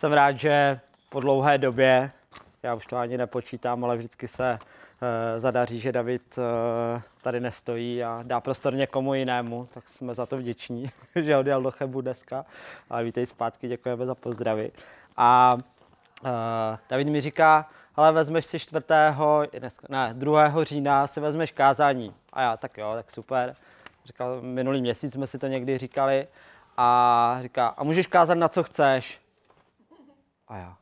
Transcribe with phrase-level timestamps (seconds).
[0.00, 2.10] jsem rád, že po dlouhé době,
[2.62, 8.04] já už to ani nepočítám, ale vždycky se uh, zadaří, že David uh, tady nestojí
[8.04, 12.44] a dá prostor někomu jinému, tak jsme za to vděční, že odjel do Chebu dneska.
[12.90, 14.72] Ale vítej zpátky, děkujeme za pozdravy.
[15.16, 16.30] A uh,
[16.88, 19.42] David mi říká, ale vezmeš si čtvrtého,
[19.88, 20.64] ne, 2.
[20.64, 22.14] října si vezmeš kázání.
[22.32, 23.54] A já, tak jo, tak super.
[24.04, 26.28] Říkal, minulý měsíc jsme si to někdy říkali.
[26.76, 29.20] A říká, a můžeš kázat na co chceš.
[30.50, 30.76] A já,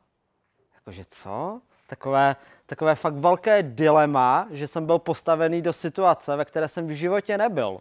[0.75, 1.61] jakože co?
[1.87, 6.91] Takové, takové fakt velké dilema, že jsem byl postavený do situace, ve které jsem v
[6.91, 7.79] životě nebyl.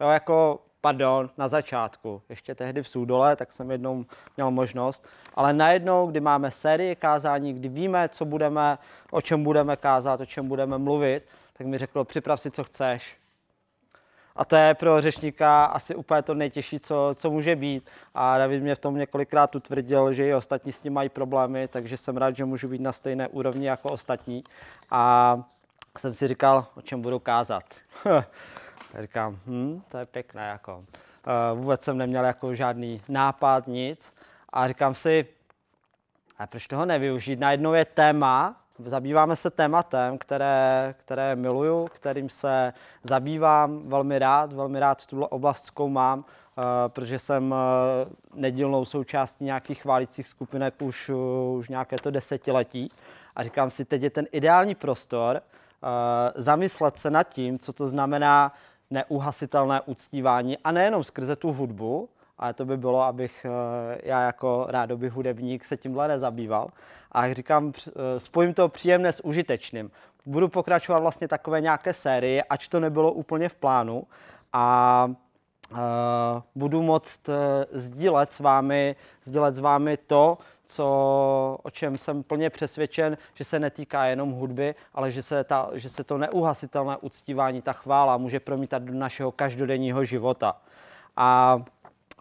[0.00, 4.04] Jo, jako, pardon, na začátku, ještě tehdy v Sůdole, tak jsem jednou
[4.36, 8.78] měl možnost, ale najednou, kdy máme sérii kázání, kdy víme, co budeme,
[9.10, 11.22] o čem budeme kázat, o čem budeme mluvit,
[11.52, 13.16] tak mi řekl, připrav si, co chceš.
[14.38, 17.90] A to je pro řečníka asi úplně to nejtěžší, co, co může být.
[18.14, 21.96] A David mě v tom několikrát utvrdil, že i ostatní s tím mají problémy, takže
[21.96, 24.44] jsem rád, že můžu být na stejné úrovni jako ostatní.
[24.90, 25.42] A
[25.98, 27.64] jsem si říkal, o čem budu kázat.
[29.00, 30.48] říkám, hm, to je pěkné.
[30.48, 30.76] Jako.
[30.76, 34.14] Uh, vůbec jsem neměl jako žádný nápad, nic.
[34.52, 35.26] A říkám si,
[36.38, 37.40] a proč toho nevyužít?
[37.40, 42.72] Najednou je téma, Zabýváme se tématem, které, které miluju, kterým se
[43.04, 46.24] zabývám velmi rád, velmi rád tuhle oblast zkoumám, uh,
[46.88, 47.58] protože jsem uh,
[48.40, 51.10] nedílnou součástí nějakých chválících skupinek už,
[51.58, 52.90] už nějaké to desetiletí.
[53.36, 55.42] A říkám si, teď je ten ideální prostor
[56.34, 58.52] zamyslet se nad tím, co to znamená
[58.90, 62.08] neuhasitelné uctívání a nejenom skrze tu hudbu,
[62.38, 63.46] ale to by bylo, abych
[64.02, 66.68] já jako rádoby hudebník se tímhle nezabýval,
[67.12, 69.90] a jak říkám, eh, spojím to příjemné s užitečným.
[70.26, 74.02] Budu pokračovat vlastně takové nějaké série, ač to nebylo úplně v plánu
[74.52, 75.04] a
[75.70, 75.78] uh,
[76.54, 77.20] budu moct
[77.72, 80.86] sdílet s vámi, sdílet s vámi to, co,
[81.62, 85.88] o čem jsem plně přesvědčen, že se netýká jenom hudby, ale že se, ta, že
[85.88, 90.56] se to neuhasitelné uctívání, ta chvála může promítat do našeho každodenního života.
[91.16, 91.58] A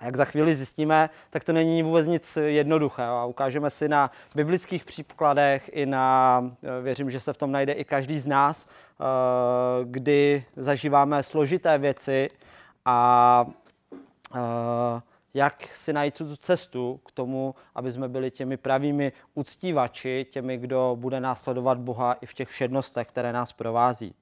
[0.02, 4.86] jak za chvíli zjistíme, tak to není vůbec nic jednoduchého a ukážeme si na biblických
[4.86, 9.04] příkladech i na, eh, věřím, že se v tom najde i každý z nás, eh,
[9.84, 12.30] kdy zažíváme složité věci
[12.86, 13.46] a
[14.36, 15.02] eh,
[15.34, 20.98] jak si najít tu cestu k tomu, aby jsme byli těmi pravými uctívači, těmi, kdo
[21.00, 24.16] bude následovat Boha i v těch všednostech, které nás provází.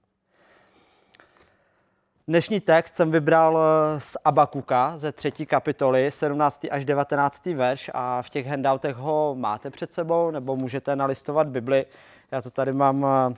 [2.27, 6.65] Dnešní text jsem vybral eh, z Abakuka ze třetí kapitoly, 17.
[6.71, 7.45] až 19.
[7.45, 11.85] verš a v těch handoutech ho máte před sebou nebo můžete nalistovat Bibli.
[12.31, 13.35] Já to tady mám, eh,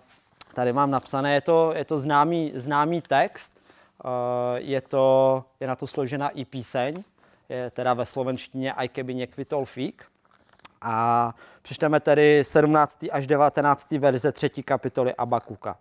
[0.53, 4.08] tady mám napsané, je to, je to známý, známý text, eh,
[4.56, 7.04] je, to, je na to složena i píseň,
[7.50, 10.06] je teda ve slovenštině Aj keby někvitol fík.
[10.81, 13.09] A přečteme tedy 17.
[13.12, 14.00] až 19.
[14.00, 15.78] verze třetí kapitoly Abakuka.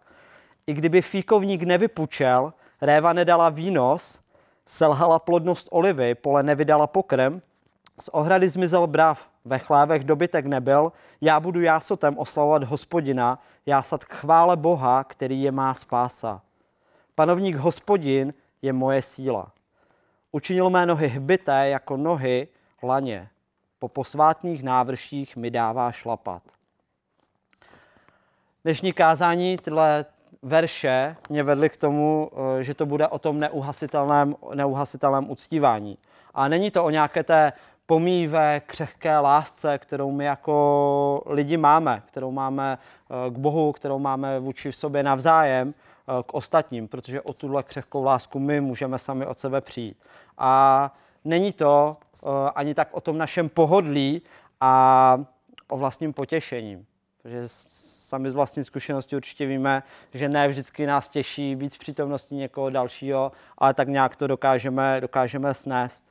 [0.67, 4.21] I kdyby fíkovník nevypučel, réva nedala výnos,
[4.67, 7.41] selhala plodnost olivy, pole nevydala pokrm,
[8.01, 14.15] z ohrady zmizel brav, ve chlávech dobytek nebyl, já budu jásotem oslavovat hospodina, jásat k
[14.15, 16.41] chvále Boha, který je má spása.
[17.15, 19.53] Panovník hospodin je moje síla.
[20.33, 22.49] Učinil mé nohy hbité jako nohy
[22.83, 23.29] laně.
[23.79, 26.43] Po posvátných návrších mi dává šlapat.
[28.65, 30.05] Dnešní kázání, tyhle
[30.43, 35.99] verše mě vedly k tomu, eh, že to bude o tom neuhasitelném, neuhasitelném uctívání.
[36.35, 37.53] A není to o nějaké té
[37.87, 44.41] pomívé, křehké lásce, kterou my jako lidi máme, kterou máme eh, k Bohu, kterou máme
[44.41, 49.27] vůči v sobě navzájem, eh, k ostatním, protože o tuhle křehkou lásku my můžeme sami
[49.27, 49.97] od sebe přijít.
[50.39, 51.97] A není to
[52.55, 54.23] ani tak o tom našem pohodlí
[54.61, 55.25] a
[55.69, 56.87] o vlastním potěšení.
[57.23, 57.49] Protože
[58.07, 59.83] sami z vlastní zkušenosti určitě víme,
[60.15, 65.01] že ne vždycky nás těší být v přítomnosti někoho dalšího, ale tak nějak to dokážeme,
[65.01, 66.05] dokážeme snést.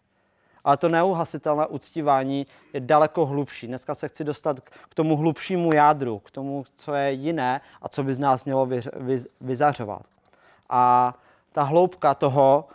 [0.64, 3.68] Ale to neuhasitelné uctívání je daleko hlubší.
[3.68, 8.04] Dneska se chci dostat k tomu hlubšímu jádru, k tomu, co je jiné a co
[8.04, 8.70] by z nás mělo
[9.42, 10.04] vyzařovat.
[10.70, 11.14] A
[11.52, 12.68] ta hloubka toho,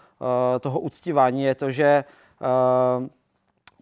[0.57, 3.09] eh, toho uctívání je to, že eh,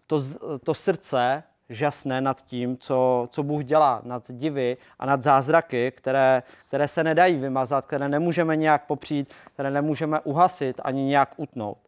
[0.06, 0.22] to,
[0.64, 6.42] to srdce žasné nad tím, co, co Bůh dělá, nad divy a nad zázraky, které,
[6.68, 11.78] které se nedají vymazat, které nemůžeme nějak popřít, které nemůžeme uhasit ani nějak utnout.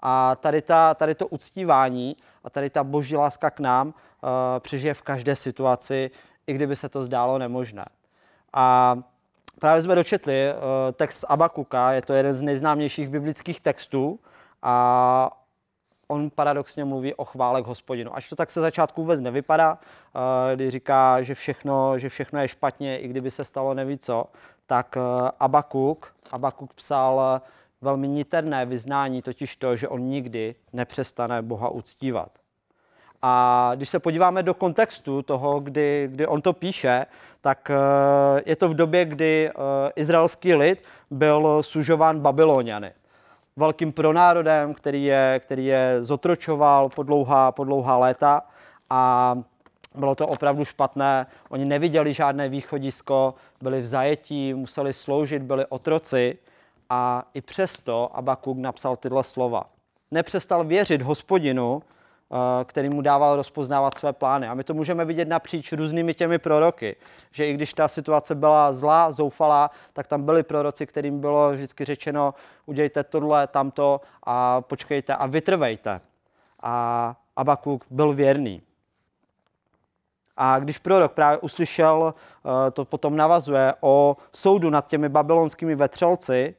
[0.00, 3.92] A tady, ta, tady to uctívání a tady ta boží láska k nám uh,
[4.58, 6.10] přežije v každé situaci,
[6.46, 7.84] i kdyby se to zdálo nemožné.
[8.52, 8.98] A
[9.58, 10.58] právě jsme dočetli uh,
[10.92, 14.18] text z Abakuka, je to jeden z nejznámějších biblických textů
[14.62, 15.39] a
[16.10, 18.16] on paradoxně mluví o chvále k hospodinu.
[18.16, 22.48] Až to tak se začátku vůbec nevypadá, eh, kdy říká, že všechno, že všechno je
[22.48, 24.24] špatně, i kdyby se stalo neví co,
[24.66, 27.40] tak eh, Abakuk, Abakuk psal
[27.80, 32.30] velmi niterné vyznání, totiž to, že on nikdy nepřestane Boha uctívat.
[33.22, 37.06] A když se podíváme do kontextu toho, kdy, kdy on to píše,
[37.40, 37.70] tak
[38.46, 39.50] je to v době, kdy
[39.96, 42.92] izraelský lid byl sužován Babyloniany
[43.56, 48.42] velkým pronárodem, který je, který je zotročoval po dlouhá, po dlouhá léta
[48.90, 49.34] a
[49.94, 51.26] bylo to opravdu špatné.
[51.48, 56.38] Oni neviděli žádné východisko, byli v zajetí, museli sloužit, byli otroci
[56.90, 59.64] a i přesto Abakuk napsal tyhle slova.
[60.10, 61.82] Nepřestal věřit hospodinu,
[62.64, 64.48] který mu dával rozpoznávat své plány.
[64.48, 66.96] A my to můžeme vidět napříč různými těmi proroky,
[67.30, 71.84] že i když ta situace byla zlá, zoufalá, tak tam byli proroci, kterým bylo vždycky
[71.84, 72.34] řečeno,
[72.66, 76.00] udějte tohle, tamto a počkejte a vytrvejte.
[76.62, 78.62] A Abakuk byl věrný.
[80.36, 86.54] A když prorok právě uslyšel, eh, to potom navazuje o soudu nad těmi babylonskými vetřelci,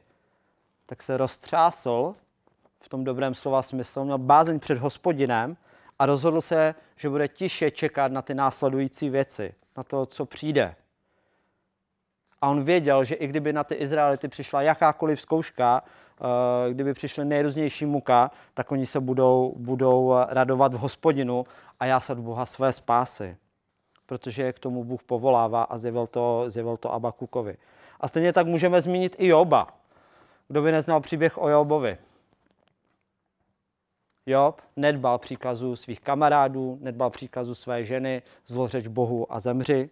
[0.86, 2.14] tak se roztřásl
[2.82, 5.56] v tom dobrém slova smyslu, měl bázeň před hospodinem
[5.98, 10.74] a rozhodl se, že bude tiše čekat na ty následující věci, na to, co přijde.
[12.40, 17.24] A on věděl, že i kdyby na ty Izraelity přišla jakákoliv zkouška, eh, kdyby přišly
[17.24, 21.44] nejrůznější muka, tak oni se budou, budou radovat v hospodinu
[21.80, 23.36] a jásat Boha své spásy.
[24.06, 27.56] Protože je k tomu Bůh povolává a zjevil to, zjevil to Abakukovi.
[28.00, 29.68] A stejně tak můžeme zmínit i Joba.
[30.48, 31.98] Kdo by neznal příběh o Jobovi?
[34.26, 39.90] Job nedbal příkazu svých kamarádů, nedbal příkazu své ženy, zlořeč Bohu a zemři.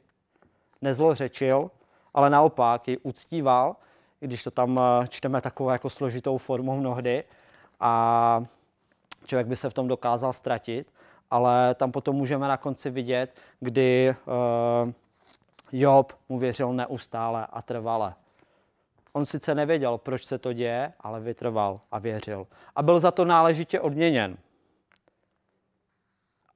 [0.82, 1.70] Nezlořečil,
[2.14, 3.76] ale naopak ji uctíval,
[4.20, 7.24] když to tam eh, čteme takovou jako složitou formou mnohdy
[7.80, 8.44] a
[9.24, 10.92] člověk by se v tom dokázal ztratit,
[11.30, 14.14] ale tam potom můžeme na konci vidět, kdy
[14.84, 14.92] uh,
[15.72, 18.14] Job mu věřil neustále a trvale.
[19.12, 22.46] On sice nevěděl, proč se to děje, ale vytrval a věřil.
[22.76, 24.36] A byl za to náležitě odměněn.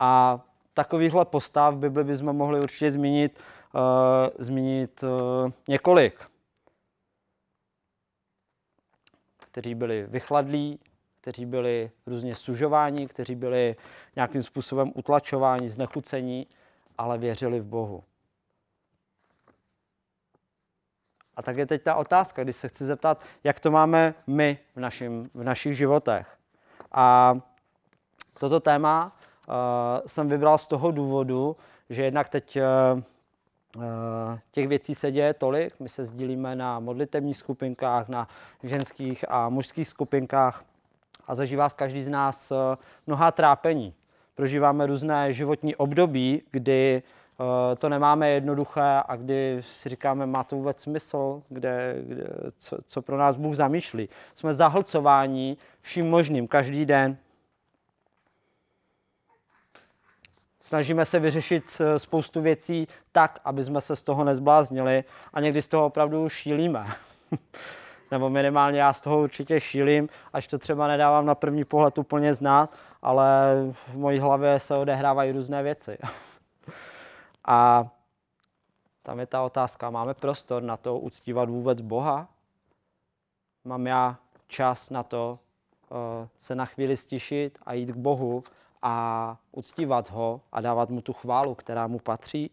[0.00, 0.40] A
[0.74, 3.42] takovýchhle postav v Bibli bychom mohli určitě zmínit,
[3.74, 3.80] uh,
[4.38, 6.20] zmínit uh, několik.
[9.38, 10.78] Kteří byli vychladlí,
[11.20, 13.76] kteří byli různě sužováni, kteří byli
[14.16, 16.46] nějakým způsobem utlačováni, znechucení,
[16.98, 18.04] ale věřili v Bohu.
[21.36, 24.80] A tak je teď ta otázka, když se chci zeptat, jak to máme my v,
[24.80, 26.36] našim, v našich životech.
[26.92, 27.38] A
[28.38, 29.16] toto téma
[29.48, 29.54] uh,
[30.06, 31.56] jsem vybral z toho důvodu,
[31.90, 33.02] že jednak teď uh,
[34.50, 38.28] těch věcí se děje tolik, my se sdílíme na modlitevních skupinkách, na
[38.62, 40.64] ženských a mužských skupinkách
[41.26, 42.52] a zažívá každý z nás
[43.06, 43.94] mnohá trápení.
[44.34, 47.02] Prožíváme různé životní období, kdy
[47.78, 52.26] to nemáme jednoduché a kdy si říkáme, má to vůbec smysl, kde, kde,
[52.58, 54.08] co, co pro nás Bůh zamýšlí.
[54.34, 57.16] Jsme zahlcováni vším možným každý den.
[60.60, 65.62] Snažíme se vyřešit eh, spoustu věcí tak, aby jsme se z toho nezbláznili a někdy
[65.62, 66.86] z toho opravdu šílíme.
[68.10, 72.34] Nebo minimálně já z toho určitě šílím, až to třeba nedávám na první pohled úplně
[72.34, 72.72] znát,
[73.02, 73.54] ale
[73.92, 75.98] v mojí hlavě se odehrávají různé věci.
[77.44, 77.90] A
[79.02, 82.28] tam je ta otázka, máme prostor na to uctívat vůbec Boha?
[83.64, 85.38] Mám já čas na to
[85.90, 85.98] uh,
[86.38, 88.44] se na chvíli stišit a jít k Bohu
[88.82, 92.50] a uctívat ho a dávat mu tu chválu, která mu patří?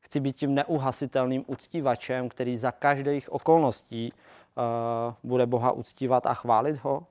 [0.00, 6.76] Chci být tím neuhasitelným uctívačem, který za každých okolností uh, bude Boha uctívat a chválit
[6.76, 7.06] ho?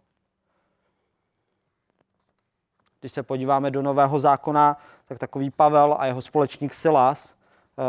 [2.99, 7.35] Když se podíváme do Nového zákona, tak takový Pavel a jeho společník Silas
[7.75, 7.83] uh,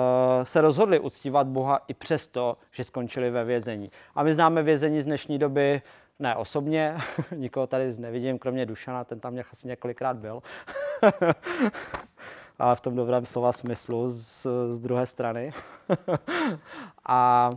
[0.44, 3.90] se rozhodli uctívat Boha i přesto, že skončili ve vězení.
[4.14, 5.82] A my známe vězení z dnešní doby
[6.18, 6.96] ne osobně,
[7.36, 10.42] nikoho tady nevidím, kromě Dušana, ten tam asi několikrát byl.
[12.58, 15.52] ale v tom dobrém slova smyslu z, z druhé strany.
[17.06, 17.50] a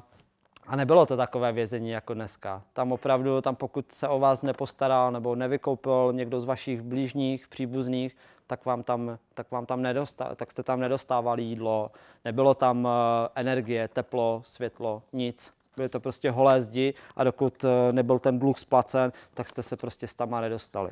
[0.67, 2.63] a nebylo to takové vězení jako dneska.
[2.73, 8.15] Tam opravdu, tam pokud se o vás nepostaral nebo nevykoupil někdo z vašich blížních, příbuzných,
[8.51, 11.91] tak vám tam, tak vám tam nedostá, tak jste tam nedostávali jídlo,
[12.25, 12.91] nebylo tam uh,
[13.35, 15.53] energie, teplo, světlo, nic.
[15.75, 19.77] Byly to prostě holé zdi a dokud uh, nebyl ten dluh splacen, tak jste se
[19.77, 20.91] prostě s tama nedostali.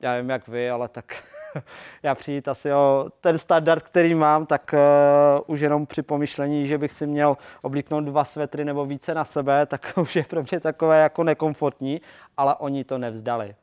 [0.00, 1.24] Já nevím jak vy, ale tak
[2.02, 6.78] já přijít asi o ten standard, který mám, tak uh, už jenom při pomyšlení, že
[6.78, 10.60] bych si měl oblíknout dva svetry nebo více na sebe, tak už je pro mě
[10.60, 12.00] takové jako nekomfortní,
[12.36, 13.54] ale oni to nevzdali.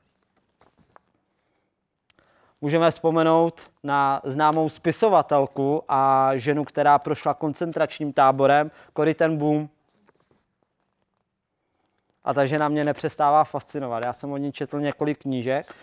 [2.61, 9.69] Můžeme vzpomenout na známou spisovatelku a ženu, která prošla koncentračním táborem, Cory ten Boom.
[12.23, 14.03] A ta žena mě nepřestává fascinovat.
[14.05, 15.75] Já jsem o ní četl několik knížek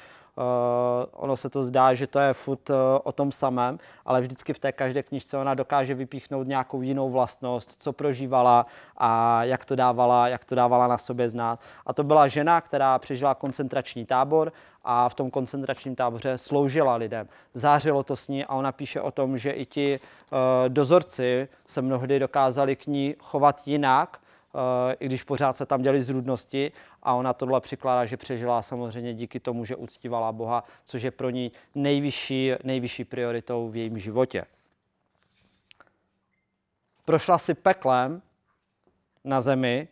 [1.12, 4.58] ono se to zdá, že to je furt uh, o tom samém, ale vždycky v
[4.58, 10.28] té každé knižce ona dokáže vypíchnout nějakou jinou vlastnost, co prožívala a jak to dávala,
[10.28, 11.60] jak to dávala na sobě znát.
[11.86, 14.52] A to byla žena, která přežila koncentrační tábor
[14.84, 17.28] a v tom koncentračním táboře sloužila lidem.
[17.54, 21.82] Zářilo to s ní a ona píše o tom, že i ti uh, dozorci se
[21.82, 24.21] mnohdy dokázali k ní chovat jinak, Eh,
[25.00, 29.40] i když pořád se tam děli zrůdnosti a ona tohle přikládá, že přežila samozřejmě díky
[29.40, 34.44] tomu, že uctívala Boha, což je pro ní nejvyšší, nejvyšší prioritou v jejím životě.
[37.04, 38.22] Prošla si peklem
[39.24, 39.88] na zemi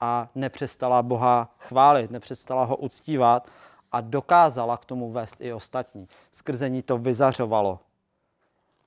[0.00, 3.50] a nepřestala Boha chválit, nepřestala ho uctívat
[3.92, 6.08] a dokázala k tomu vést i ostatní.
[6.32, 7.80] Skrze ní to vyzařovalo.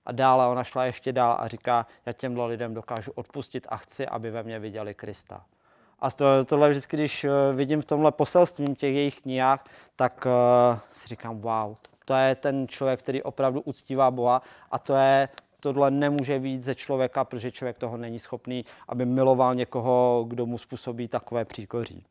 [0.05, 4.08] A dále ona šla ještě dál a říká, já těmhle lidem dokážu odpustit a chci,
[4.08, 5.46] aby ve mně viděli Krista.
[6.00, 9.65] A to, tohle vždycky, když eh, vidím v tomhle poselství těch jejich knihách,
[9.96, 14.41] tak uh, si říkám, wow, to je ten člověk, který opravdu uctívá Boha
[14.72, 15.29] a to je,
[15.60, 20.58] tohle nemůže víc ze člověka, protože člověk toho není schopný, aby miloval někoho, kdo mu
[20.58, 22.05] způsobí takové příkoří.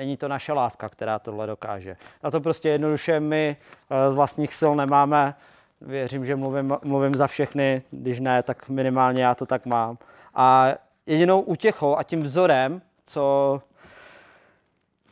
[0.00, 1.96] Není to naše láska, která tohle dokáže.
[2.22, 3.56] Na to prostě jednoduše my
[3.90, 5.34] eh, z vlastních sil nemáme.
[5.80, 9.98] Věřím, že mluvím, mluvím za všechny, když ne, tak minimálně já to tak mám.
[10.34, 10.68] A
[11.06, 13.62] jedinou útěchou a tím vzorem, co,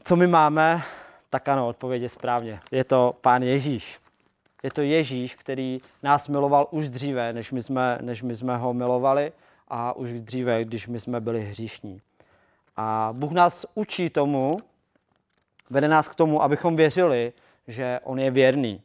[0.05, 0.83] co my máme,
[1.31, 2.61] tak ano, odpověď je správně.
[2.71, 3.99] Je to Pán Ježíš.
[4.63, 8.75] Je to Ježíš, který nás miloval už dříve, než my jsme, než my jsme ho
[8.75, 9.33] milovali
[9.69, 12.01] a už dříve, když my jsme byli hříšní.
[12.81, 14.53] A Bůh nás učí tomu,
[15.71, 17.33] vede nás k tomu, abychom věřili,
[17.69, 18.83] že On je věrný.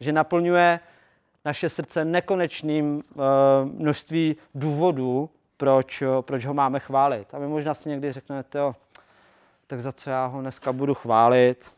[0.00, 0.80] Že naplňuje
[1.44, 3.22] naše srdce nekonečným uh,
[3.64, 7.34] množství důvodů, proč, proč ho máme chválit.
[7.34, 8.74] A vy možná si někdy řeknete, jo,
[9.66, 11.74] tak za co já ho dneska budu chválit?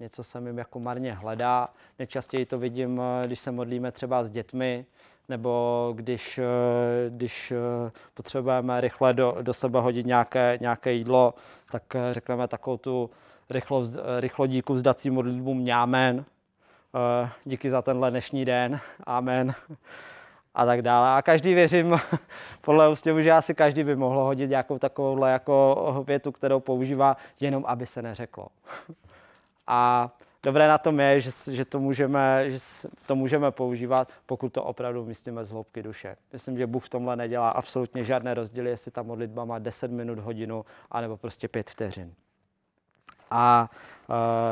[0.00, 1.68] Něco se mi jako marně hledá.
[1.98, 4.86] Nejčastěji to vidím, eh, když se modlíme třeba s dětmi,
[5.28, 6.44] nebo když, eh,
[7.10, 11.34] když eh, potřebujeme rychle do, do sebe hodit nějaké, nějaké jídlo,
[11.70, 13.10] tak eh, řekneme takovou tu
[13.50, 13.84] rychlo,
[14.20, 16.24] rychlo díku vzdací modlitbu mňámen,
[17.44, 19.54] díky za tenhle dnešní den, amen
[20.54, 21.08] a tak dále.
[21.10, 22.00] A každý věřím,
[22.60, 27.64] podle ústěvu, že asi každý by mohl hodit nějakou takovouhle jako větu, kterou používá jenom,
[27.66, 28.46] aby se neřeklo.
[29.66, 30.10] A
[30.46, 32.58] dobré na tom je, že, že, to můžeme, že
[33.06, 36.16] to můžeme používat, pokud to opravdu myslíme z hloubky duše.
[36.32, 40.18] Myslím, že Bůh v tomhle nedělá absolutně žádné rozdíly, jestli ta modlitba má 10 minut,
[40.18, 42.14] hodinu, anebo prostě 5 vteřin.
[43.30, 43.70] A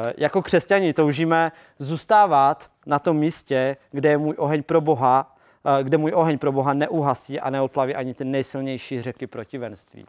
[0.08, 5.36] e, jako křesťani toužíme zůstávat na tom místě, kde je můj oheň pro Boha,
[5.80, 10.06] e, kde můj oheň pro Boha neuhasí a neodplaví ani ty nejsilnější řeky protivenství.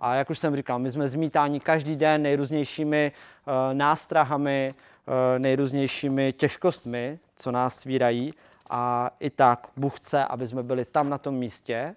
[0.00, 4.97] A jak už jsem říkal, my jsme zmítáni každý den nejrůznějšími e, nástrahami, Eh,
[5.38, 8.34] nejrůznějšími těžkostmi, co nás svírají.
[8.70, 11.94] A i tak Bůh chce, aby jsme byli tam na tom místě eh,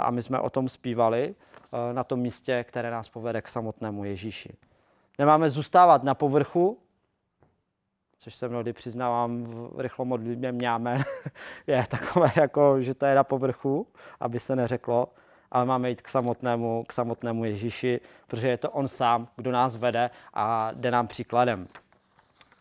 [0.00, 1.34] a my jsme o tom zpívali,
[1.90, 4.52] eh, na tom místě, které nás povede k samotnému Ježíši.
[5.18, 6.78] Nemáme zůstávat na povrchu,
[8.18, 10.98] což se mnohdy přiznávám v rychlo modlitbě mňáme,
[11.66, 13.86] je takové jako, že to je na povrchu,
[14.20, 15.08] aby se neřeklo,
[15.50, 19.76] ale máme jít k samotnému, k samotnému Ježíši, protože je to On sám, kdo nás
[19.76, 21.68] vede a jde nám příkladem.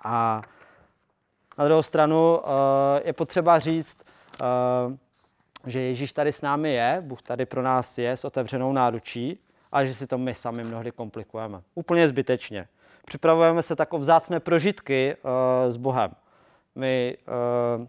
[0.03, 0.41] A
[1.57, 3.97] na druhou stranu eh, je potřeba říct,
[4.41, 4.97] eh,
[5.65, 9.39] že Ježíš tady s námi je, Bůh tady pro nás je s otevřenou náručí,
[9.71, 11.61] a že si to my sami mnohdy komplikujeme.
[11.75, 12.67] Úplně zbytečně.
[13.05, 16.11] Připravujeme se tak o vzácné prožitky uh, s Bohem.
[16.75, 17.17] My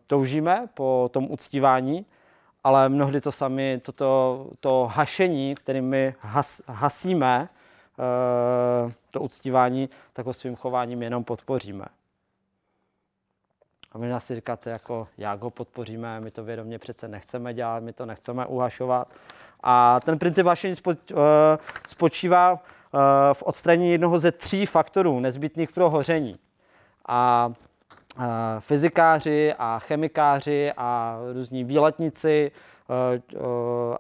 [0.07, 2.07] toužíme po tom uctívání,
[2.65, 7.49] ale mnohdy to sami, toto, to hašení, kterým my has, hasíme
[9.11, 11.85] to uctívání, tak ho svým chováním jenom podpoříme.
[13.93, 17.93] A možná si říkáte, jako, jak ho podpoříme, my to vědomě přece nechceme dělat, my
[17.93, 19.09] to nechceme uhašovat.
[19.63, 21.15] A ten princip hašení eh,
[21.89, 22.99] spočívá eh,
[23.35, 26.39] v odstranění jednoho ze tří faktorů nezbytných pro hoření.
[27.09, 27.53] A
[28.19, 28.25] eh,
[28.59, 32.53] fyzikáři a chemikáři a různí výletníci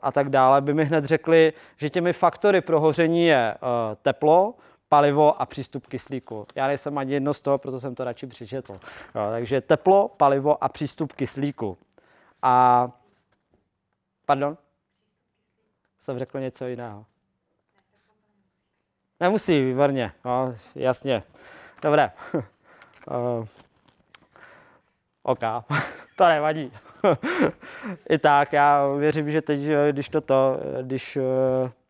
[0.02, 3.54] a tak dále, by mi hned řekli, že těmi faktory pro hoření je
[4.02, 4.54] teplo,
[4.88, 6.47] palivo a přístup kyslíku.
[6.54, 8.80] Já nejsem ani jedno z toho, proto jsem to radši přečetl.
[9.30, 11.78] takže teplo, palivo a přístup kyslíku.
[12.42, 12.88] A
[14.26, 14.57] pardon?
[16.00, 17.04] Jsem řekl něco jiného.
[19.21, 21.23] Nemusí, výborně, no, jasně.
[21.83, 22.12] Dobré.
[25.28, 25.40] OK,
[26.16, 26.73] to nevadí.
[28.08, 31.18] I tak, já věřím, že teď, když to to, když,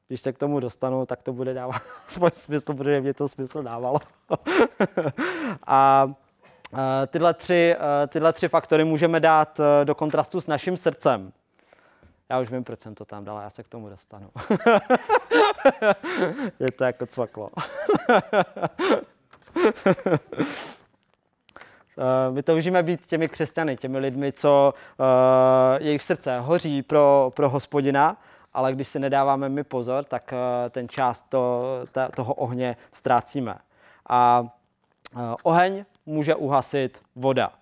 [0.09, 3.63] když se k tomu dostanu, tak to bude dávat svůj smysl, protože mě to smysl
[3.63, 4.01] dávalo.
[5.67, 6.11] A
[7.07, 7.77] tyhle tři,
[8.09, 11.33] tyhle tři faktory můžeme dát do kontrastu s naším srdcem.
[12.31, 14.31] Já už vím, proč jsem to tam dala, já se k tomu dostanu.
[16.61, 17.51] Je to jako cvaklo.
[21.99, 25.07] Eh, my toužíme být těmi křesťany, těmi lidmi, co uh,
[25.87, 28.17] jejich srdce hoří pro, pro hospodina,
[28.55, 31.63] ale když si nedáváme my pozor, tak uh, ten část to,
[31.93, 33.55] ta, toho ohně ztrácíme.
[34.09, 34.47] A
[35.43, 37.53] oheň může uhasit voda.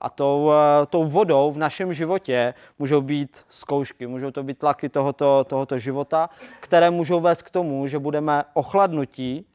[0.00, 0.52] A tou,
[0.90, 6.30] tou vodou v našem životě můžou být zkoušky, můžou to být tlaky tohoto, tohoto života,
[6.60, 9.46] které můžou vést k tomu, že budeme ochladnutí,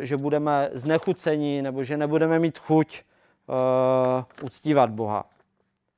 [0.00, 3.02] že budeme znechucení nebo že nebudeme mít chuť
[4.42, 5.24] uctívat Boha.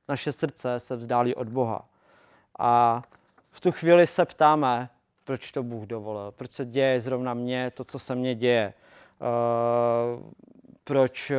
[0.09, 1.85] Naše srdce se vzdálí od Boha.
[2.59, 3.01] A
[3.51, 4.89] v tu chvíli se ptáme,
[5.23, 8.73] proč to Bůh dovolil, proč se děje zrovna mně to, co se mně děje
[10.87, 11.37] proč, eh,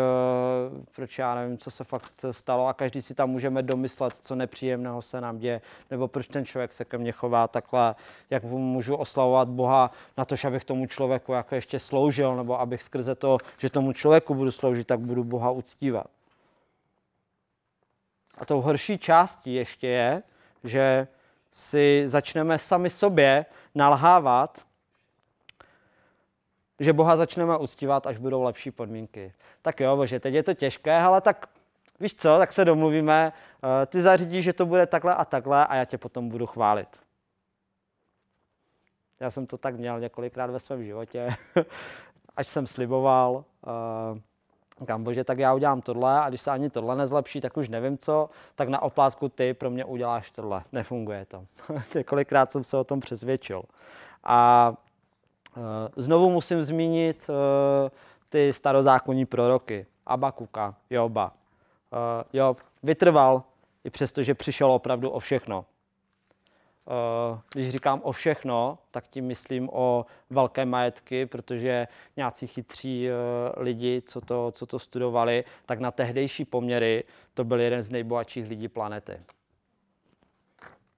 [0.95, 5.02] proč já nevím, co se fakt stalo a každý si tam můžeme domyslet, co nepříjemného
[5.02, 7.95] se nám děje, nebo proč ten člověk se ke mně chová takhle,
[8.31, 13.14] jak můžu oslavovat Boha na to, abych tomu člověku jako ještě sloužil, nebo abych skrze
[13.14, 16.07] to, že tomu člověku budu sloužit, tak budu Boha uctívat.
[18.38, 20.23] A tou horší částí ještě je,
[20.64, 21.09] že
[21.52, 24.67] si začneme sami sobě nalhávat,
[26.80, 29.32] že Boha začneme uctívat, až budou lepší podmínky.
[29.62, 31.49] Tak jo, bože, teď je to těžké, ale tak
[32.00, 33.32] víš co, tak se domluvíme,
[33.82, 36.88] eh, ty zařídíš, že to bude takhle a takhle a já tě potom budu chválit.
[39.20, 41.34] Já jsem to tak měl několikrát ve svém životě,
[42.36, 43.45] až jsem sliboval,
[44.80, 47.69] uh, kam bože, tak já udělám tohle a když se ani tohle nezlepší, tak už
[47.69, 50.64] nevím co, tak na oplátku ty pro mě uděláš tohle.
[50.73, 51.47] Nefunguje to.
[51.95, 53.62] několikrát jsem se o tom přesvědčil.
[54.25, 54.87] A Eh,
[55.97, 57.90] znovu musím zmínit eh,
[58.28, 59.86] ty starozákonní proroky.
[60.06, 61.32] Abakuka, Joba.
[61.92, 63.42] Eh, Job vytrval,
[63.84, 65.64] i přesto, že přišel opravdu o všechno.
[67.52, 73.08] Když říkám o všechno, tak tím myslím o velké majetky, protože nějací chytří
[73.56, 78.49] lidi, co to, co to studovali, tak na tehdejší poměry to byl jeden z nejbohatších
[78.49, 79.21] lidí planety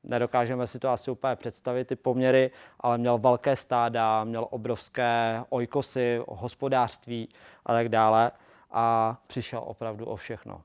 [0.04, 6.20] nedokážeme si to asi úplně představit, ty poměry, ale měl velké stáda, měl obrovské ojkosy,
[6.28, 7.28] hospodářství
[7.66, 8.30] a tak dále
[8.70, 10.62] a přišel opravdu o všechno.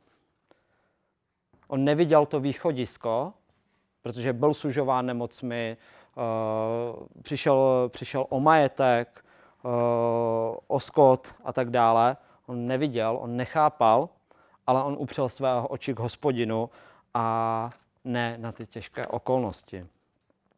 [1.68, 3.34] On neviděl to východisko,
[4.02, 5.78] protože byl sužován nemocmi,
[6.16, 9.26] uh, přišel, přišel o majetek,
[9.64, 9.72] uh,
[10.68, 12.18] o skot a tak dále.
[12.48, 14.10] On neviděl, on nechápal,
[14.68, 16.70] ale on upřel svého oči k hospodinu
[17.14, 17.70] a
[18.06, 19.86] ne na ty těžké okolnosti.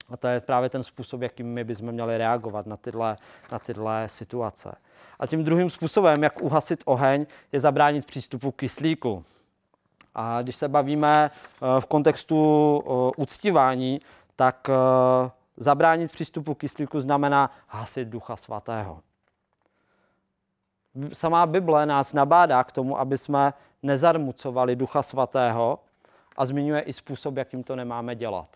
[0.09, 3.17] A to je právě ten způsob, jakým my bychom měli reagovat na tyhle,
[3.51, 4.75] na tyhle situace.
[5.19, 9.23] A tím druhým způsobem, jak uhasit oheň, je zabránit přístupu kyslíku.
[10.15, 12.37] A když se bavíme eh, v kontextu
[12.85, 14.01] eh, uctívání,
[14.35, 18.99] tak eh, zabránit přístupu kyslíku znamená hasit Ducha Svatého.
[21.13, 25.79] Samá Bible nás nabádá k tomu, aby jsme nezarmucovali Ducha Svatého,
[26.37, 28.47] a zmiňuje i způsob, jakým to nemáme dělat.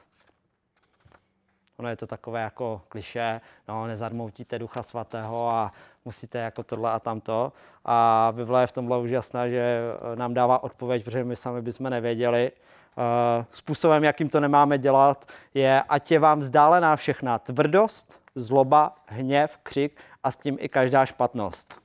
[1.77, 5.71] Ono je to takové jako kliše, no nezarmoutíte ducha svatého a
[6.05, 7.53] musíte jako tohle a tamto.
[7.85, 11.61] A Bible je v tomhle už jasná, že eh, nám dává odpověď, protože my sami
[11.61, 12.51] bychom nevěděli.
[12.51, 19.57] Eh, způsobem, jakým to nemáme dělat, je, ať je vám vzdálená všechna tvrdost, zloba, hněv,
[19.63, 21.81] křik a s tím i každá špatnost.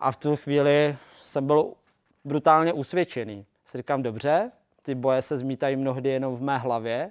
[0.00, 1.72] A v tu chvíli jsem byl
[2.24, 4.50] brutálně usvědčený si říkám, dobře,
[4.82, 7.10] ty boje se zmítají mnohdy jenom v mé hlavě,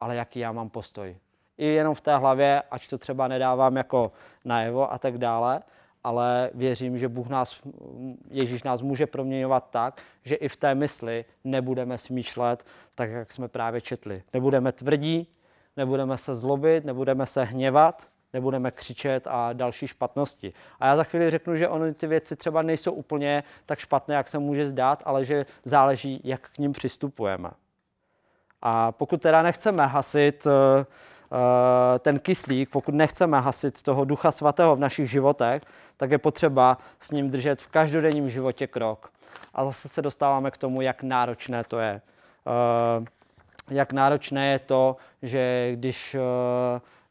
[0.00, 1.16] ale jaký já mám postoj.
[1.58, 4.12] I jenom v té hlavě, ať to třeba nedávám jako
[4.44, 5.62] najevo a tak dále,
[6.04, 7.60] ale věřím, že Bůh nás,
[8.30, 13.48] Ježíš nás může proměňovat tak, že i v té mysli nebudeme smýšlet tak, jak jsme
[13.48, 14.22] právě četli.
[14.32, 15.28] Nebudeme tvrdí,
[15.76, 20.52] nebudeme se zlobit, nebudeme se hněvat, nebudeme křičet a další špatnosti.
[20.80, 24.28] A já za chvíli řeknu, že ony ty věci třeba nejsou úplně tak špatné, jak
[24.28, 27.50] se může zdát, ale že záleží, jak k ním přistupujeme.
[28.62, 30.86] A pokud teda nechceme hasit eh,
[31.32, 35.62] eh, ten kyslík, pokud nechceme hasit toho Ducha Svatého v našich životech,
[35.96, 39.12] tak je potřeba s ním držet v každodenním životě krok.
[39.54, 42.00] A zase se dostáváme k tomu, jak náročné to je.
[42.46, 43.04] Eh,
[43.70, 46.16] jak náročné je to, že když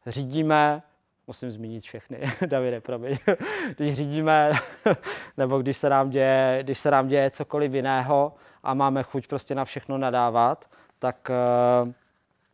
[0.06, 0.82] řídíme,
[1.28, 3.18] musím zmínit všechny, Davide, promiň,
[3.76, 4.50] když řídíme,
[5.36, 9.54] nebo když se, nám děje, když se nám děje cokoliv jiného a máme chuť prostě
[9.54, 10.64] na všechno nadávat,
[10.98, 11.88] tak uh,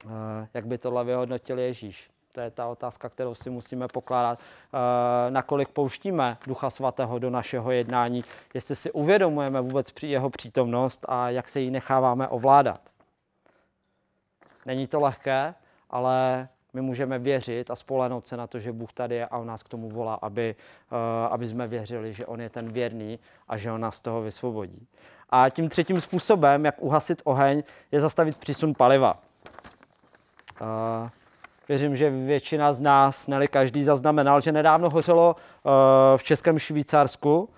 [0.04, 0.10] uh,
[0.54, 2.10] jak by tohle vyhodnotil Ježíš?
[2.32, 4.38] To je ta otázka, kterou si musíme pokládat.
[4.38, 4.80] Uh,
[5.30, 11.48] nakolik pouštíme Ducha Svatého do našeho jednání, jestli si uvědomujeme vůbec jeho přítomnost a jak
[11.48, 12.80] se jí necháváme ovládat.
[14.66, 15.54] Není to lehké,
[15.90, 19.46] ale my můžeme věřit a spolehnout se na to, že Bůh tady je a on
[19.46, 20.56] nás k tomu volá, aby,
[20.92, 20.98] uh,
[21.32, 24.86] aby jsme věřili, že on je ten věrný a že on nás z toho vysvobodí.
[25.30, 29.18] A tím třetím způsobem, jak uhasit oheň, je zastavit přísun paliva.
[30.60, 31.08] Uh,
[31.68, 35.72] věřím, že většina z nás, neli každý, zaznamenal, že nedávno hořelo uh,
[36.16, 37.48] v Českém Švýcarsku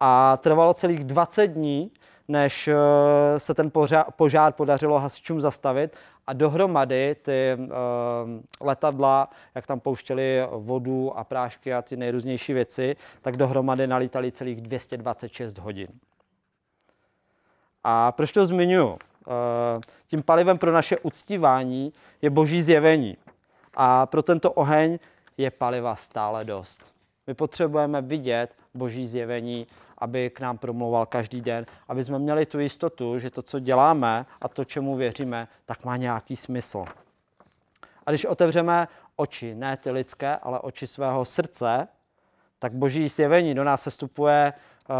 [0.00, 1.90] a trvalo celých 20 dní,
[2.28, 2.70] než
[3.38, 3.70] se ten
[4.16, 7.66] požár podařilo hasičům zastavit a dohromady ty uh,
[8.60, 14.60] letadla, jak tam pouštěli vodu a prášky a ty nejrůznější věci, tak dohromady nalítali celých
[14.60, 15.88] 226 hodin.
[17.84, 18.86] A proč to zmiňuji?
[18.86, 18.96] Uh,
[20.06, 23.16] tím palivem pro naše uctívání je boží zjevení.
[23.74, 24.98] A pro tento oheň
[25.36, 26.94] je paliva stále dost.
[27.26, 29.66] My potřebujeme vidět boží zjevení,
[30.04, 34.26] aby k nám promlouval každý den, aby jsme měli tu jistotu, že to, co děláme
[34.40, 36.84] a to, čemu věříme, tak má nějaký smysl.
[38.06, 41.88] A když otevřeme oči, ne ty lidské, ale oči svého srdce,
[42.58, 44.94] tak boží zjevení do nás se stupuje uh,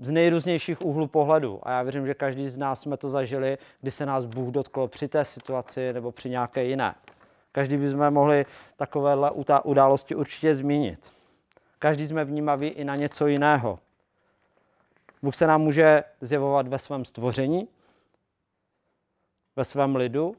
[0.00, 1.60] z nejrůznějších úhlů pohledu.
[1.62, 4.88] A já věřím, že každý z nás jsme to zažili, kdy se nás Bůh dotkl
[4.88, 6.94] při té situaci nebo při nějaké jiné.
[7.52, 9.30] Každý bychom mohli takovéhle
[9.64, 11.12] události určitě zmínit.
[11.78, 13.78] Každý jsme vnímaví i na něco jiného.
[15.22, 17.68] Bůh se nám může zjevovat ve svém stvoření,
[19.56, 20.36] ve svém lidu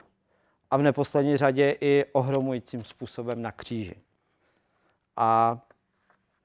[0.72, 3.96] a v neposlední řadě i ohromujícím způsobem na kříži.
[5.16, 5.60] A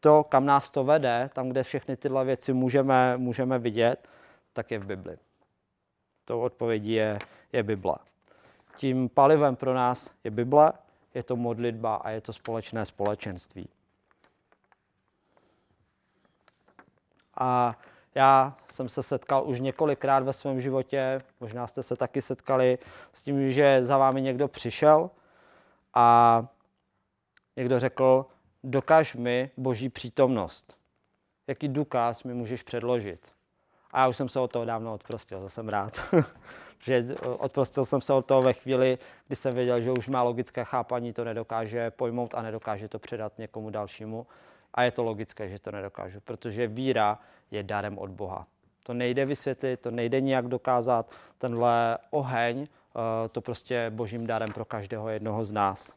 [0.00, 4.08] to, kam nás to vede, tam, kde všechny tyhle věci můžeme, můžeme vidět,
[4.52, 5.18] tak je v Bibli.
[6.24, 7.18] Tou odpovědí je,
[7.52, 7.94] je Bible.
[8.76, 10.72] Tím palivem pro nás je Bible,
[11.14, 13.68] je to modlitba a je to společné společenství.
[17.36, 17.78] A
[18.14, 22.78] já jsem se setkal už několikrát ve svém životě, možná jste se taky setkali
[23.12, 25.10] s tím, že za vámi někdo přišel
[25.94, 26.46] a
[27.56, 28.26] někdo řekl,
[28.64, 30.76] dokaž mi boží přítomnost.
[31.46, 33.32] Jaký důkaz mi můžeš předložit?
[33.90, 36.00] A já už jsem se od toho dávno odprostil, to jsem rád.
[36.84, 37.06] že
[37.38, 41.12] odprostil jsem se od toho ve chvíli, kdy jsem věděl, že už má logické chápaní
[41.12, 44.26] to nedokáže pojmout a nedokáže to předat někomu dalšímu.
[44.74, 47.18] A je to logické, že to nedokážu, protože víra
[47.50, 48.46] je darem od Boha.
[48.82, 51.10] To nejde vysvětlit, to nejde nijak dokázat.
[51.38, 55.94] Tenhle oheň, eh, to prostě božím darem pro každého jednoho z nás.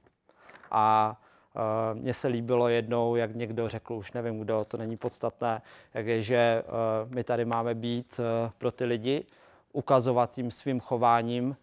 [0.71, 1.17] A
[1.55, 1.59] eh,
[1.93, 5.61] mně se líbilo jednou, jak někdo řekl, už nevím kdo, to není podstatné,
[5.93, 6.63] jak je, že eh,
[7.05, 8.19] my tady máme být
[8.57, 9.25] pro ty lidi,
[9.73, 11.55] ukazovat tím svým chováním,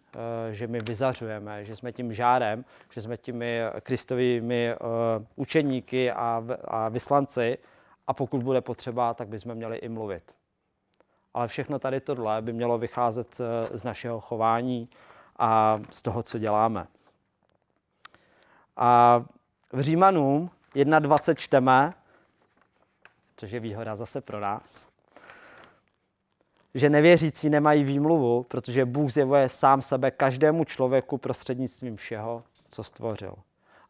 [0.50, 4.74] že my vyzařujeme, že jsme tím žárem, že jsme těmi kristovými
[5.36, 7.58] učeníky a vyslanci,
[8.06, 10.36] a pokud bude potřeba, tak bychom měli i mluvit.
[11.34, 14.88] Ale všechno tady tohle by mělo vycházet eh, z našeho chování
[15.38, 16.86] a z toho, co děláme.
[18.76, 19.22] A
[19.72, 21.94] v Římanům 1.20 čteme,
[23.36, 24.86] což je výhoda zase pro nás,
[26.74, 33.34] že nevěřící nemají výmluvu, protože Bůh zjevuje sám sebe každému člověku prostřednictvím všeho, co stvořil.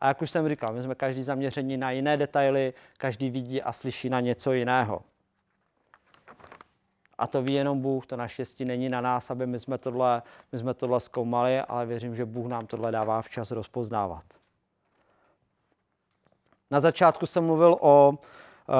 [0.01, 3.73] A jak už jsem říkal, my jsme každý zaměření na jiné detaily, každý vidí a
[3.73, 5.03] slyší na něco jiného.
[7.19, 10.59] A to ví jenom Bůh, to naštěstí není na nás, aby my jsme tohle, my
[10.59, 14.25] jsme tohle zkoumali, ale věřím, že Bůh nám tohle dává včas rozpoznávat.
[16.71, 18.75] Na začátku jsem mluvil o uh,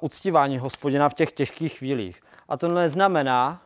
[0.00, 2.20] uctívání hospodina v těch těžkých chvílích.
[2.48, 3.62] A to neznamená,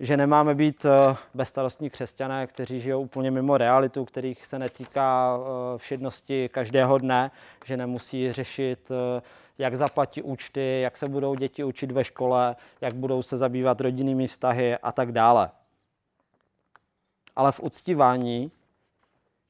[0.00, 5.78] že nemáme být eh, bezstarostní křesťané, kteří žijou úplně mimo realitu, kterých se netýká eh,
[5.78, 7.30] všednosti každého dne,
[7.64, 9.22] že nemusí řešit, eh,
[9.58, 14.28] jak zaplatí účty, jak se budou děti učit ve škole, jak budou se zabývat rodinnými
[14.28, 15.50] vztahy a tak dále.
[17.36, 18.50] Ale v uctívání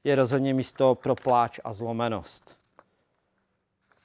[0.05, 2.57] je rozhodně místo pro pláč a zlomenost.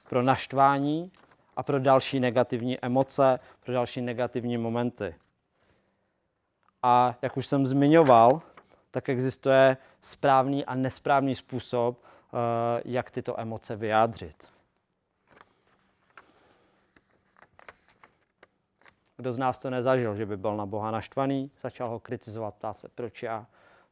[0.08, 1.12] Pro naštvání
[1.56, 5.14] a pro další negativní emoce, pro další negativní momenty.
[6.82, 8.40] A jak už jsem zmiňoval,
[8.90, 14.48] tak existuje správný a nesprávný způsob, eh, jak tyto emoce vyjádřit.
[19.16, 22.80] Kdo z nás to nezažil, že by byl na Boha naštvaný, začal ho kritizovat, ptát
[22.80, 23.46] se, proč já,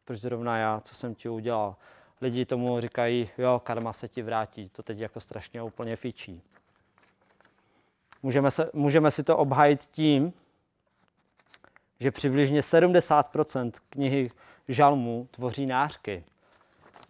[0.05, 1.77] proč zrovna já, co jsem ti udělal.
[2.20, 6.42] Lidi tomu říkají, jo, karma se ti vrátí, to teď jako strašně úplně fičí.
[8.25, 10.33] Můžeme, se, můžeme si to obhajit tím,
[12.01, 14.31] že přibližně 70% knihy
[14.69, 16.25] žalmů tvoří nářky.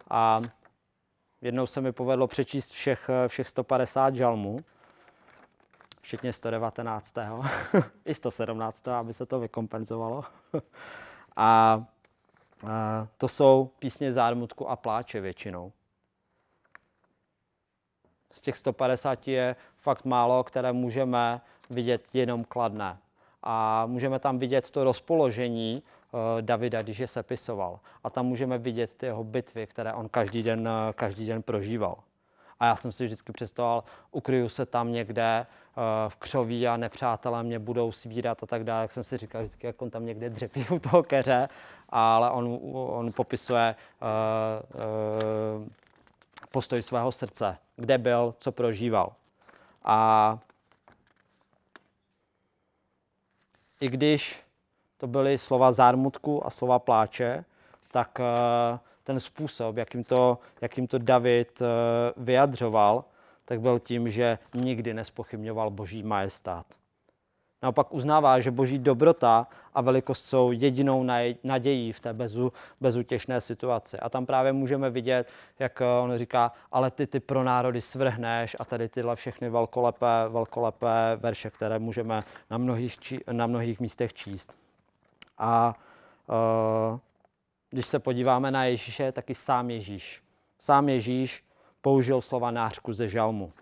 [0.09, 0.41] A
[1.41, 4.57] jednou se mi povedlo přečíst všech, všech 150 žalmů,
[6.01, 7.15] včetně 119.
[8.05, 8.87] i 117.
[8.87, 10.23] aby se to vykompenzovalo.
[11.35, 11.83] a,
[12.67, 15.71] a to jsou písně zármutku a pláče většinou.
[18.35, 22.97] Z těch 150 je fakt málo, které můžeme vidět jenom kladné.
[23.43, 27.79] A můžeme tam vidět to rozpoložení uh, Davida, když je sepisoval.
[28.03, 31.97] A tam můžeme vidět ty jeho bitvy, které on každý den, uh, každý den prožíval.
[32.59, 37.43] A já jsem si vždycky představoval, ukryju se tam někde uh, v křoví a nepřátelé
[37.43, 38.81] mě budou svírat a tak dále.
[38.81, 41.49] Jak jsem si říkal vždycky, jak on tam někde dřepí u toho keře,
[41.89, 44.07] ale on, on popisuje uh,
[45.61, 45.67] uh,
[46.55, 49.11] postoj svého srdce, kde byl, co prožíval.
[49.83, 50.39] A
[53.79, 54.39] i když
[54.97, 57.45] to byly slova zármutku a slova pláče,
[57.91, 61.67] tak uh, ten způsob, jakým to, jakým to David uh,
[62.23, 63.03] vyjadřoval,
[63.45, 66.65] tak byl tím, že nikdy nespochybňoval boží majestát.
[67.61, 71.03] Naopak uznává, že boží dobrota a velikost jsou jedinou
[71.43, 73.99] nadějí v té bezu, bezutěšné situaci.
[73.99, 78.65] A tam právě můžeme vidět, jak on říká, ale ty ty pro národy svrhneš a
[78.65, 82.97] tady tyhle všechny velkolepé, velkolepé verše, které můžeme na mnohých,
[83.31, 84.57] na mnohých místech číst.
[85.37, 85.75] A
[86.91, 86.99] uh,
[87.69, 90.23] když se podíváme na Ježíše, taky sám Ježíš.
[90.59, 91.43] Sám Ježíš
[91.81, 93.53] použil slova nářku ze žalmu,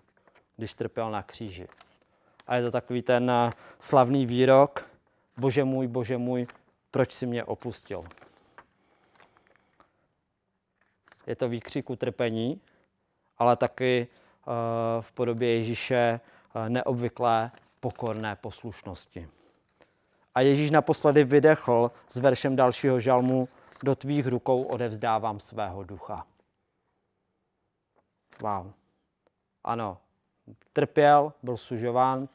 [0.56, 1.68] když trpěl na kříži.
[2.46, 4.86] A je to takový ten eh, slavný výrok,
[5.36, 6.46] bože můj, bože můj,
[6.90, 8.04] proč si mě opustil.
[11.26, 12.60] Je to výkřik utrpení,
[13.38, 14.50] ale taky eh,
[15.00, 19.28] v podobě Ježíše eh, neobvyklé pokorné poslušnosti.
[20.34, 23.48] A Ježíš naposledy vydechl s veršem dalšího žalmu,
[23.82, 26.26] do tvých rukou odevzdávám svého ducha.
[28.40, 28.72] Wow.
[29.64, 29.98] Ano,
[30.72, 32.28] trpěl, byl sužován,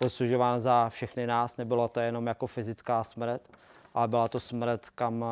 [0.00, 3.42] byl sužován za všechny nás, nebylo to jenom jako fyzická smrt,
[3.94, 5.24] ale byla to smrt, kam,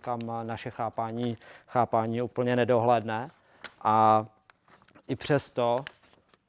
[0.00, 3.30] kam naše chápání, chápání úplně nedohledné.
[3.82, 4.26] A
[5.08, 5.84] i přesto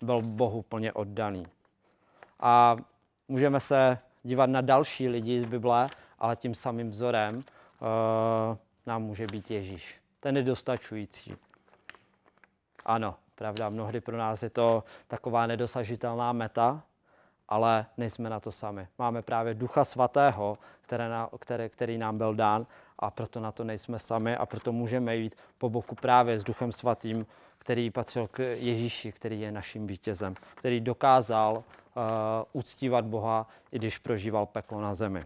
[0.02, 1.46] byl Bohu plně oddaný.
[2.40, 2.76] A
[3.28, 7.44] můžeme se dívat na další lidi z Bible, ale tím samým vzorem uh,
[8.86, 10.02] nám může být Ježíš.
[10.20, 11.36] Ten je dostačující.
[12.86, 16.82] Ano, pravda, mnohdy pro nás je to taková nedosažitelná meta,
[17.50, 18.88] ale nejsme na to sami.
[18.98, 22.66] Máme právě Ducha Svatého, které na, které, který nám byl dán
[23.00, 26.72] a proto na to nejsme sami a proto můžeme jít po boku právě s Duchem
[26.72, 27.26] Svatým,
[27.58, 32.04] který patřil k Ježíši, který je naším vítězem, který dokázal uh,
[32.54, 35.22] uctívat Boha, i když prožíval peklo na zemi.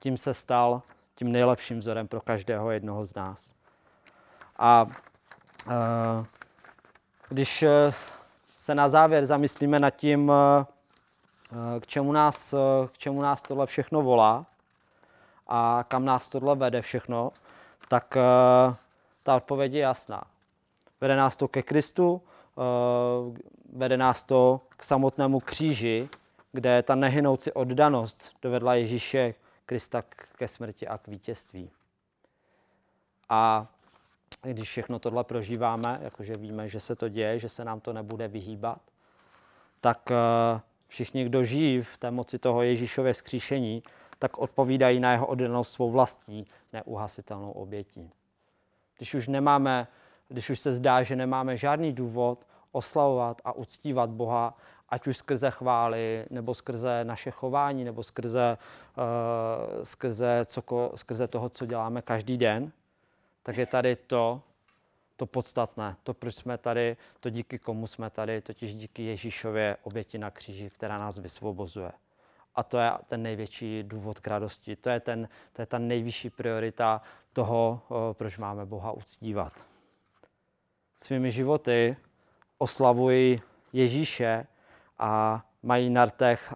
[0.00, 0.82] Tím se stal
[1.14, 3.54] tím nejlepším vzorem pro každého jednoho z nás.
[4.58, 4.86] A
[7.28, 7.64] když
[8.54, 10.64] se na závěr zamyslíme nad tím, uh,
[11.80, 12.54] k čemu, nás,
[12.92, 14.46] k čemu nás tohle všechno volá
[15.46, 17.32] a kam nás tohle vede všechno,
[17.88, 18.16] tak
[19.22, 20.22] ta odpověď je jasná.
[21.00, 22.22] Vede nás to ke Kristu,
[23.72, 26.08] vede nás to k samotnému kříži,
[26.52, 29.34] kde ta nehynoucí oddanost dovedla Ježíše
[29.66, 30.02] Krista
[30.36, 31.70] ke smrti a k vítězství.
[33.28, 33.66] A
[34.42, 38.28] když všechno tohle prožíváme, jakože víme, že se to děje, že se nám to nebude
[38.28, 38.80] vyhýbat,
[39.80, 43.82] tak eh, všichni, kdo žijí v té moci toho Ježíšově skříšení,
[44.18, 48.10] tak odpovídají na jeho oddanost svou vlastní neuhasitelnou obětí.
[48.96, 49.86] Když už nemáme,
[50.28, 54.56] když už se zdá, že nemáme žádný důvod oslavovat a uctívat Boha
[54.88, 58.58] ať už skrze chvály, nebo skrze naše chování, nebo skrze,
[58.96, 62.72] uh, skrze, coko, skrze toho, co děláme každý den,
[63.48, 64.42] tak je tady to,
[65.16, 70.18] to podstatné, to, proč jsme tady, to díky komu jsme tady, totiž díky Ježíšově oběti
[70.18, 71.92] na kříži, která nás vysvobozuje.
[72.54, 74.76] A to je ten největší důvod k radosti.
[74.76, 79.52] To je, ten, to je ta nejvyšší priorita toho, eh, proč máme Boha uctívat.
[81.02, 81.96] Svými životy
[82.58, 84.46] oslavují Ježíše,
[84.98, 86.06] a mají na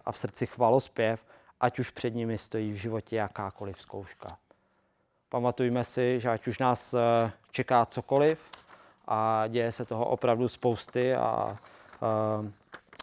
[0.05, 1.27] a v srdci chvalospěv,
[1.61, 4.39] ať už před nimi stojí v životě jakákoliv zkouška.
[5.33, 6.95] Pamatujme si, že ať už nás
[7.51, 8.39] čeká cokoliv
[9.09, 11.57] a děje se toho opravdu spousty a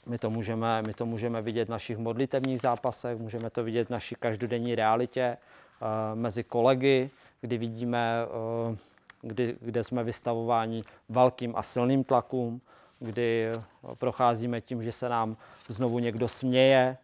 [0.06, 3.90] my to, můžeme, my to můžeme vidět v našich modlitevních zápasech, můžeme to vidět v
[3.90, 5.38] naší každodenní realitě
[6.14, 7.10] mezi kolegy,
[7.42, 8.26] kdy vidíme,
[9.22, 12.62] kdy, kde jsme vystavováni velkým a silným tlakům,
[13.00, 13.52] kdy
[13.94, 15.38] procházíme tím, že se nám
[15.68, 16.98] znovu někdo směje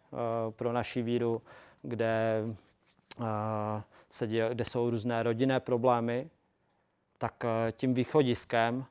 [0.50, 1.42] pro naši víru,
[1.82, 2.44] kde,
[4.12, 6.30] se děje, kde jsou různé rodinné problémy,
[7.18, 8.86] tak tím východiskem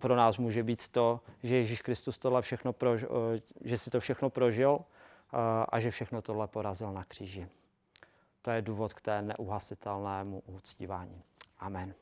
[0.00, 3.08] pro nás může být to, že Ježíš Kristus tohle všechno prožil,
[3.64, 4.78] že si to všechno prožil
[5.68, 7.48] a že všechno tohle porazil na kříži.
[8.42, 11.22] To je důvod k té neuhasitelnému uctívání.
[11.58, 11.94] Amen.